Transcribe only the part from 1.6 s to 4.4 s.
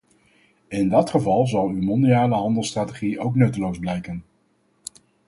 uw mondiale handelsstrategie ook nutteloos blijken.